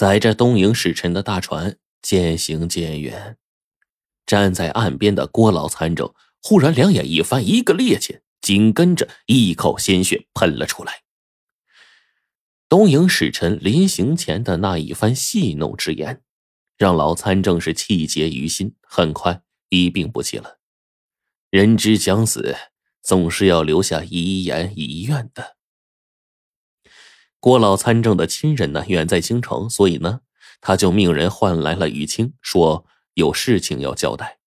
[0.00, 3.36] 载着东瀛使臣的大船渐行渐远，
[4.24, 6.10] 站在岸边的郭老参政
[6.42, 11.02] 忽然两眼一翻，一个趔趄，紧跟着一口鲜血喷了出来。
[12.66, 16.22] 东瀛使臣临行前的那一番戏弄之言，
[16.78, 20.60] 让老参政是气结于心，很快一病不起了。
[21.50, 22.56] 人之将死，
[23.02, 25.58] 总是要留下遗言遗愿的。
[27.40, 30.20] 郭老参政的亲人呢，远在京城，所以呢，
[30.60, 34.38] 他就命人唤来了于青，说有事情要交代。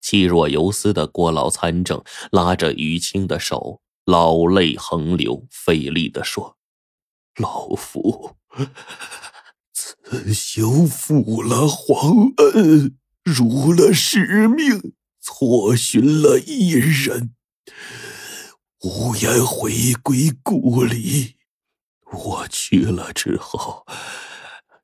[0.00, 6.56] 气若游丝的郭老参政拉着于青的手，老泪横流，费力的说
[7.38, 8.34] ：“老夫
[9.72, 17.34] 此行负了皇恩，辱了使命，错寻了一人，
[18.82, 21.36] 无颜回归故里。”
[22.12, 23.86] 我去了之后，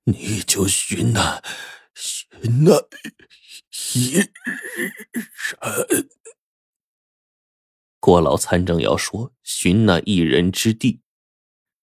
[0.05, 1.43] 你就寻那
[1.95, 2.89] 寻那
[3.95, 4.33] 一人。
[7.99, 11.01] 郭老参政要说寻那一人之地，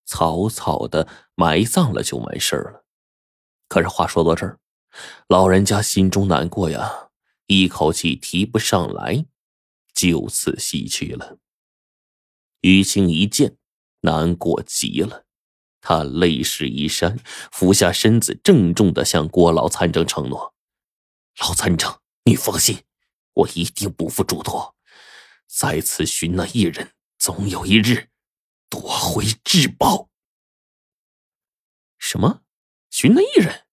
[0.06, 2.86] 草草的埋葬了就完事儿了。
[3.68, 4.60] 可是话说到这儿，
[5.28, 7.10] 老人家心中难过呀，
[7.48, 9.26] 一口气提不上来，
[9.94, 11.40] 就此西去了。
[12.62, 13.58] 于青一见，
[14.02, 15.26] 难过极了。
[15.86, 17.20] 他泪湿衣衫，
[17.52, 20.54] 俯下身子，郑重的向郭老参政承诺
[21.42, 22.80] ：“老参政，你放心，
[23.34, 24.76] 我一定不负嘱托，
[25.46, 28.08] 再次寻那一人，总有一日
[28.70, 30.08] 夺回至宝。”
[32.00, 32.40] 什么？
[32.90, 33.66] 寻那一人？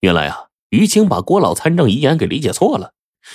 [0.00, 2.94] 原来啊，于青把郭老参政遗言给理解错了，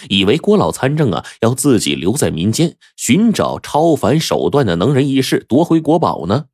[0.09, 6.47] 以为郭老参政啊要自己留在民间，寻找超凡手段的能人异士，夺回国宝呢。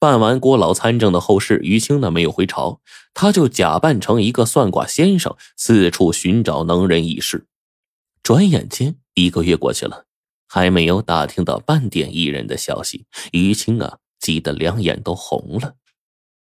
[0.00, 2.80] 办完郭老参政的后事，于青呢没有回朝，
[3.14, 7.46] 他就假扮成一个算卦先生，四处寻找能人异士。
[8.22, 10.06] 转眼间一个月过去了，
[10.46, 15.74] 还没有打听到半点异人的消息，于青啊急得两眼都红了。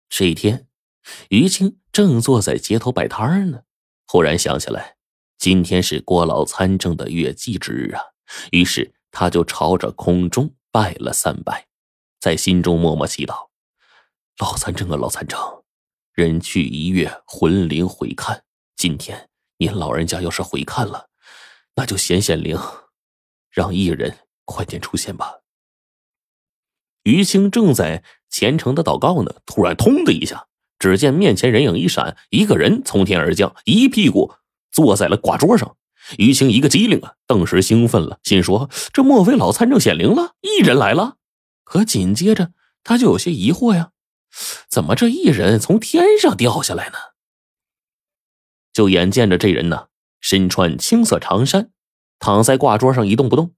[0.07, 0.67] 这一天，
[1.29, 3.61] 于青正坐在街头摆摊呢，
[4.05, 4.97] 忽然想起来，
[5.39, 8.01] 今天是郭老参政的月祭之日啊，
[8.51, 11.70] 于是他就朝着空中拜了三拜。
[12.21, 13.47] 在心中默默祈祷
[14.37, 15.39] ：“老参政啊，老参政，
[16.13, 18.43] 人去一月，魂灵回看。
[18.77, 19.27] 今天
[19.57, 21.07] 您老人家要是回看了，
[21.73, 22.59] 那就显显灵，
[23.49, 25.39] 让异人快点出现吧。”
[27.01, 30.45] 于青正在虔诚的祷告呢，突然“通”的一下，
[30.77, 34.35] 只见面前人影一闪，一个人从天而降，一屁股
[34.71, 35.75] 坐在了挂桌上。
[36.19, 40.35] 于青一个机灵啊，顿时兴奋了，心说：“这莫非老参政显灵了？
[40.41, 41.17] 异人来了？”
[41.71, 42.51] 可紧接着，
[42.83, 43.91] 他就有些疑惑呀，
[44.67, 46.97] 怎么这一人从天上掉下来呢？
[48.73, 49.87] 就眼见着这人呢，
[50.19, 51.71] 身穿青色长衫，
[52.19, 53.53] 躺在挂桌上一动不动。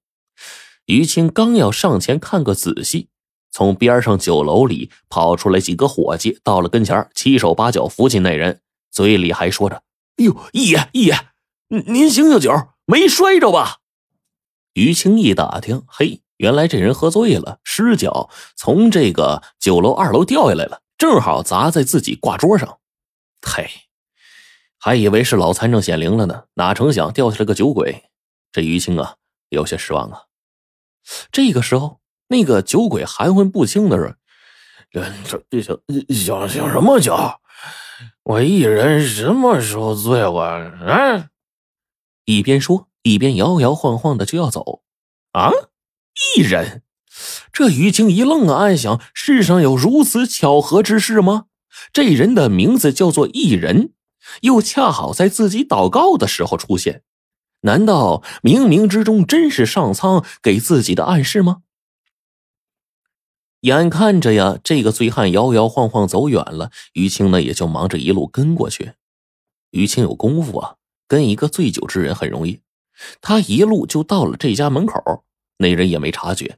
[0.86, 3.10] 于青刚要上前看个仔细，
[3.50, 9.78] 从边上酒楼里跑出来几个伙计，到了跟前，七手八脚扶起那人，嘴里还说着
[10.18, 11.16] ：“哎呦，一爷一爷，
[11.70, 12.52] 您醒醒酒，
[12.86, 13.80] 没摔着吧？”
[14.74, 16.23] 于青一打听，嘿。
[16.38, 22.80] 原来这人喝醉了，失脚从这个酒楼二楼掉下来了，正好砸在自己挂桌上。
[23.42, 23.70] 嘿，
[24.78, 28.04] 还以为是老残证显灵了呢，哪成想掉下来个酒鬼。
[28.52, 29.16] 这于青啊，
[29.50, 30.24] 有些失望啊。
[31.32, 34.16] 这个时候，那个酒鬼含混不清的说
[34.92, 35.04] ：“这
[35.50, 35.78] 这想
[36.14, 37.16] 想想什么酒？
[38.24, 41.30] 我一人什么时候醉过？”啊！
[42.26, 44.82] 一边说一边摇摇晃晃的就要走。
[45.34, 45.52] 啊！
[46.36, 46.84] 一人，
[47.52, 51.46] 这于青一愣啊，暗想：世上有如此巧合之事吗？
[51.92, 53.94] 这人的名字叫做一人，
[54.42, 57.04] 又恰好在自己祷告的时候出现，
[57.62, 61.64] 难道冥冥之中真是上苍给自己的暗示吗？
[63.62, 68.94] 眼看着呀，这个醉汉摇摇晃晃走远了，于青呢也就忙着一路跟过去。
[69.72, 70.76] 于青有功夫啊，
[71.08, 72.60] 跟一个醉酒之人很容易，
[73.22, 75.24] 他一路就到了这家门口。
[75.58, 76.58] 那人也没察觉，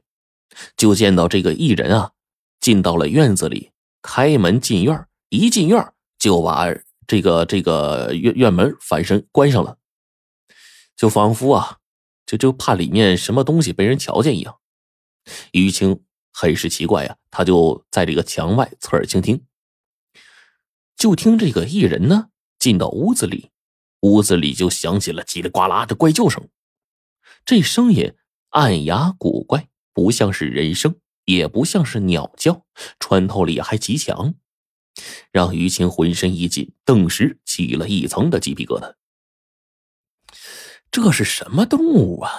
[0.76, 2.12] 就见到这个异人啊，
[2.60, 3.72] 进到了院子里，
[4.02, 6.66] 开门进院，一进院就把
[7.06, 9.78] 这个这个院院门反身关上了，
[10.96, 11.78] 就仿佛啊，
[12.24, 14.58] 就就怕里面什么东西被人瞧见一样。
[15.52, 16.02] 于青
[16.32, 19.44] 很是奇怪呀，他就在这个墙外侧耳倾听，
[20.96, 23.50] 就听这个异人呢进到屋子里，
[24.00, 26.48] 屋子里就响起了叽里呱啦的怪叫声，
[27.44, 28.14] 这声音。
[28.50, 32.64] 暗哑古怪，不像是人声，也不像是鸟叫，
[32.98, 34.34] 穿透力还极强，
[35.30, 38.94] 让于青浑身一紧，顿时起了一层的鸡皮疙瘩。
[40.90, 42.30] 这是什么动物啊？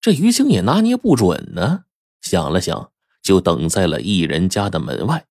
[0.00, 1.84] 这于青也拿捏不准呢。
[2.20, 2.92] 想了想，
[3.22, 5.26] 就等在了一人家的门外。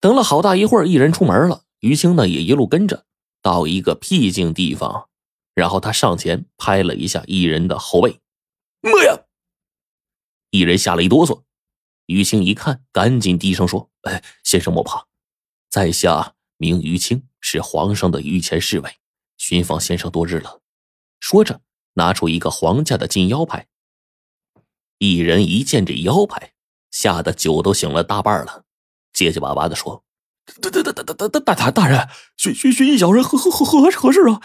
[0.00, 3.06] 等了好大一会儿，一人出门了，于青呢也一路跟着，
[3.40, 5.08] 到一个僻静地方，
[5.54, 8.18] 然后他上前拍了一下一人的后背。
[8.82, 9.16] 妈呀！
[10.50, 11.44] 一人吓了一哆嗦。
[12.06, 15.06] 于青一看，赶紧低声说：“哎，先生莫怕，
[15.70, 18.98] 在下名于青，是皇上的御前侍卫，
[19.38, 20.60] 寻访先生多日了。”
[21.20, 21.60] 说着，
[21.94, 23.68] 拿出一个皇家的金腰牌。
[24.98, 26.52] 一人一见这腰牌，
[26.90, 28.64] 吓得酒都醒了大半了，
[29.12, 30.04] 结结巴巴的说
[30.60, 34.42] ：“大大大大大大大大大人，寻寻寻小人何何何何何事啊？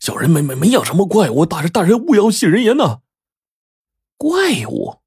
[0.00, 3.02] 小人没没没养什么怪物，大人大人勿要信人言呐。”
[4.16, 5.00] 怪物。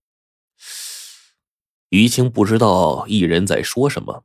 [1.90, 4.24] 于青不知道一人在说什么，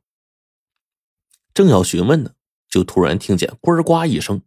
[1.53, 2.33] 正要询问呢，
[2.69, 4.43] 就突然听见“呱呱”一声，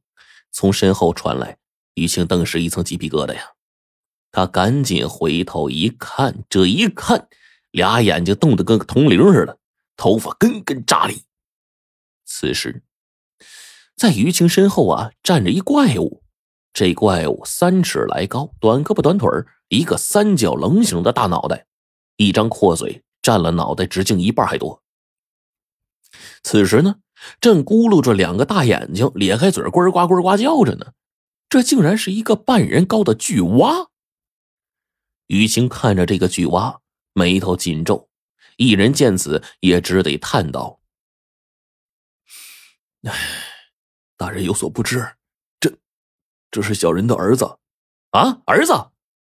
[0.52, 1.58] 从身后传来。
[1.94, 3.54] 于青顿时一层鸡皮疙瘩呀，
[4.30, 7.28] 他赶紧回头一看，这一看，
[7.72, 9.58] 俩眼睛瞪得跟个铜铃似的，
[9.96, 11.24] 头发根根炸立。
[12.24, 12.84] 此时，
[13.96, 16.22] 在于青身后啊，站着一怪物。
[16.72, 19.28] 这怪物三尺来高，短胳膊短腿
[19.68, 21.66] 一个三角棱形的大脑袋，
[22.16, 24.82] 一张阔嘴占了脑袋直径一半还多。
[26.42, 27.00] 此时呢，
[27.40, 30.92] 正咕噜着两个大眼睛，咧开嘴呱呱呱呱叫着呢。
[31.50, 33.88] 这竟然是一个半人高的巨蛙。
[35.28, 36.80] 于青看着这个巨蛙，
[37.12, 38.08] 眉头紧皱。
[38.56, 40.80] 一人见此，也只得叹道
[43.06, 43.12] ：“唉，
[44.16, 45.16] 大人有所不知，
[45.60, 45.72] 这
[46.50, 47.58] 这是小人的儿子
[48.10, 48.42] 啊！
[48.46, 48.72] 儿子！”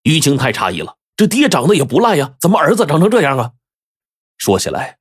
[0.03, 3.53] 于青太诧异了，这爹长得也不赖呀，怎么儿子长成这样啊？
[4.37, 4.99] 说起来，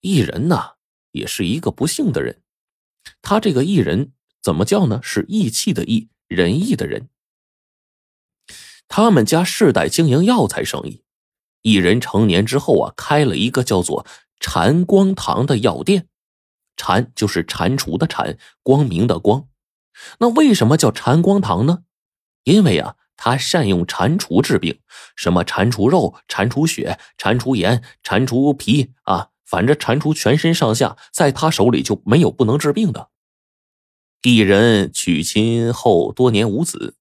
[0.00, 0.74] 异人呐，
[1.12, 2.42] 也是一个不幸的人。
[3.22, 4.12] 他这个异人
[4.42, 5.00] 怎么叫呢？
[5.02, 6.08] 是义气的义。
[6.28, 7.08] 仁义的人，
[8.88, 11.04] 他们家世代经营药材生意。
[11.62, 14.04] 一人成年之后啊，开了一个叫做
[14.40, 16.08] “禅光堂”的药店。
[16.76, 19.48] 禅就是蟾蜍的蟾，光明的光。
[20.18, 21.84] 那为什么叫禅光堂呢？
[22.42, 24.78] 因为啊，他善用蟾蜍治病，
[25.16, 33.08] 什么蟾蜍肉、蟾蜍血、蟾蜍盐、蟾蜍皮啊，反正蟾蜍全身上下，在他手里就没有不能治病的。
[34.22, 36.96] 一人娶亲后多年无子，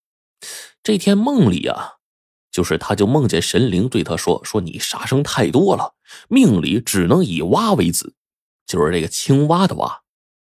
[0.83, 1.93] 这天梦里啊，
[2.51, 5.95] 就是他就梦见神灵对他说：“说你杀生太多了，
[6.29, 8.13] 命里只能以蛙为子，
[8.67, 10.01] 就是这个青蛙的蛙。”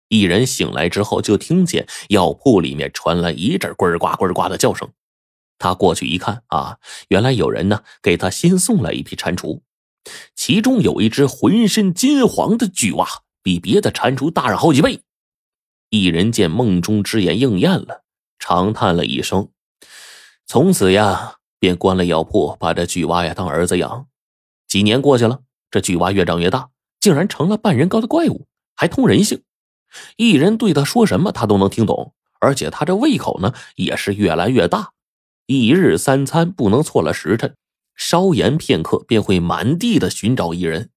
[0.08, 4.88] 一人醒来之后，就听见药铺里面传来一阵呱呱呱呱的叫声。
[5.58, 9.60] 他过去一看啊，原来有人呢给他新送来一批蟾蜍，
[10.34, 13.06] 其中有一只浑身金黄的巨蛙，
[13.42, 15.00] 比别的蟾蜍大上好几倍。
[15.88, 18.02] 一人见梦中之言应验了，
[18.38, 19.48] 长叹了一声，
[20.44, 24.06] 从此呀，便关了药铺，把这巨蛙呀当儿子养。
[24.66, 26.70] 几年过去了，这巨蛙越长越大，
[27.00, 29.42] 竟然成了半人高的怪物，还通人性。
[30.16, 34.90] 一人对他说什么，他都能听懂，而且他这胃口呢也是越来越大，
[35.46, 37.54] 一日三餐不能错了时辰，
[37.94, 40.90] 稍延片刻便会满地的寻找一人。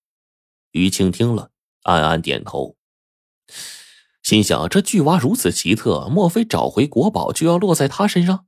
[0.71, 1.51] 于青听了，
[1.83, 2.75] 暗暗点头。
[4.23, 8.47] 心想：这巨蛙如此奇特，莫非找回国宝就要落在他身上？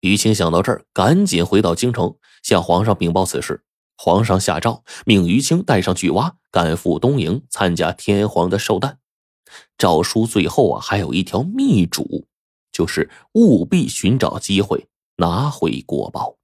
[0.00, 3.64] 于青想到这儿，赶紧回到京城，向皇上禀报此事。
[3.96, 8.98] 皇上下诏，命于青带上巨蛙，赶赴东营参加天皇的寿诞。
[9.78, 12.26] 诏书最后啊，还有一条密嘱，
[12.72, 14.86] 就是务必寻找机会
[15.20, 16.38] 拿回国宝。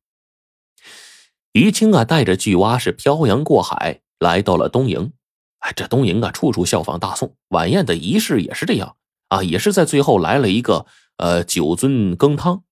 [1.53, 5.15] 于青啊，带着巨蛙是漂洋过海，来到了东营。
[5.61, 8.97] 哎，这东营啊，处处效仿大宋晚宴的仪式也是这样
[9.29, 10.85] 啊，也是在最后来了一个
[11.17, 12.65] 呃酒樽羹汤，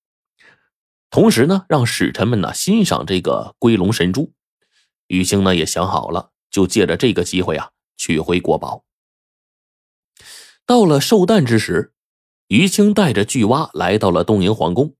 [1.08, 4.34] 同时呢，让使臣们呢欣赏这个龟龙神珠。
[5.06, 8.84] 于青呢也想好了，就借着这个机会啊取回国宝。
[10.66, 11.94] 到了寿诞之时，
[12.48, 14.94] 于青带着巨蛙来到了东营皇宫。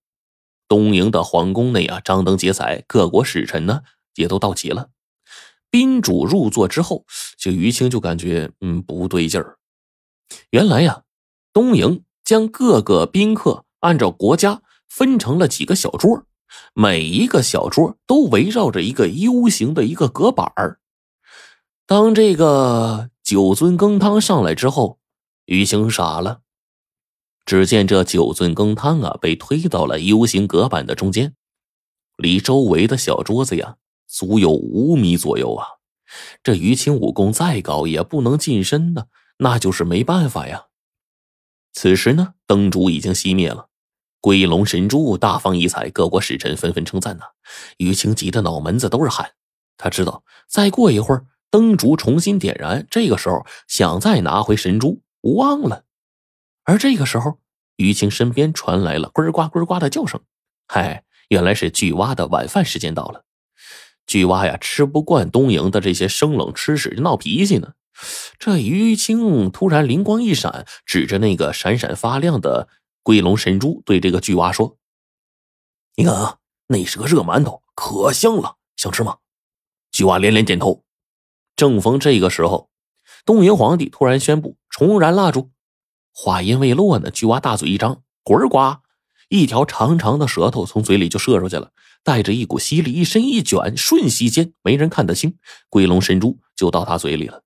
[0.68, 3.80] 东营的皇宫内啊，张灯结彩，各国使臣呢
[4.14, 4.90] 也都到齐了。
[5.70, 7.04] 宾主入座之后，
[7.36, 9.58] 这于青就感觉嗯不对劲儿。
[10.50, 11.02] 原来呀，
[11.52, 16.24] 东营将各个宾客按照国家分成了几个小桌，
[16.72, 20.78] 每一个小桌都围绕着一个 U 型的一个隔板儿。
[21.86, 24.98] 当这个九尊羹汤上来之后，
[25.46, 26.40] 于青傻了。
[27.44, 31.34] 只见这九尊羹汤啊，被推到了 U 型隔板的中间，
[32.16, 33.76] 离周围的小桌子呀。
[34.06, 35.66] 足有五米左右啊！
[36.42, 39.06] 这于青武功再高，也不能近身呢。
[39.38, 40.66] 那就是没办法呀。
[41.72, 43.70] 此时呢，灯烛已经熄灭了，
[44.20, 47.24] 龟龙神珠大放异彩，各国使臣纷纷称赞呐。
[47.78, 49.32] 于青急得脑门子都是汗，
[49.76, 55.84] 他知道再过一会儿灯烛重新点燃，这个时候想再拿回神珠无望了。
[56.64, 57.38] 而这个时候，
[57.76, 60.20] 于青身边传来了呱呱呱呱的叫声，
[60.66, 63.24] 嗨，原来是巨蛙的晚饭时间到了。
[64.06, 67.74] 巨蛙呀，吃不惯东营的这些生冷吃食，闹脾气呢。
[68.38, 72.68] 这于青突然灵光一闪，指着那个闪闪发亮的
[73.02, 74.78] 龟龙神珠，对这个巨蛙说
[75.96, 79.18] ：“你看啊，那是个热馒头，可香了，想吃吗？”
[79.92, 80.84] 巨蛙连连点头。
[81.56, 82.70] 正逢这个时候，
[83.24, 85.50] 东营皇帝突然宣布重燃蜡烛。
[86.16, 88.78] 话音未落呢，巨蛙大嘴一张，滚呱，
[89.28, 91.72] 一条长长的舌头从嘴里就射出去了，
[92.04, 95.36] 带着一股吸力，一伸一卷，瞬息间没人看得清，
[95.68, 97.42] 龟龙神珠就到他嘴里了。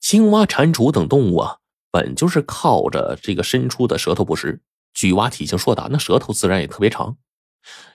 [0.00, 1.58] 青蛙、蟾蜍等动物啊，
[1.90, 4.62] 本就是靠着这个伸出的舌头捕食。
[4.94, 7.18] 巨蛙体型硕大，那舌头自然也特别长。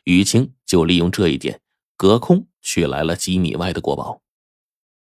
[0.04, 1.60] 于青就利用这一点，
[1.98, 4.22] 隔空取来了几米外的国宝。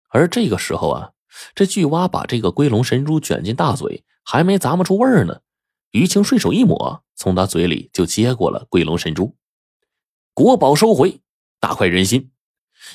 [0.08, 1.10] 而这个时候啊，
[1.54, 5.40] 这巨蛙把这个龟龙神珠卷进大嘴，还没咂摸出味儿呢。
[5.92, 9.36] 于青顺手一抹，从他嘴里就接过了龟龙神珠。
[10.34, 11.20] 国宝收回，
[11.58, 12.30] 大快人心。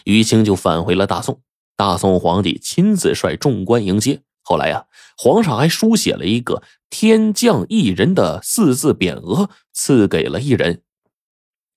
[0.06, 1.42] 于青就返回了大宋。
[1.75, 4.24] 大宋皇帝亲自率众官迎接。
[4.42, 4.86] 后来呀，
[5.18, 10.84] 皇上还书写了一个“天降一人”的四字匾额，赐给了一人。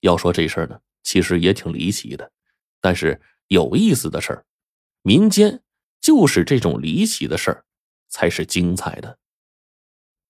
[0.00, 2.30] 要说这事儿呢，其实也挺离奇的。
[2.80, 4.44] 但是有意思的事儿，
[5.02, 5.62] 民间
[6.08, 7.64] 就是这种离奇的事儿，
[8.08, 9.18] 才是精彩的。